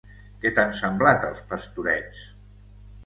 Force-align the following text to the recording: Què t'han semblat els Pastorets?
Què 0.45 0.51
t'han 0.59 0.71
semblat 0.79 1.27
els 1.29 1.43
Pastorets? 1.53 2.25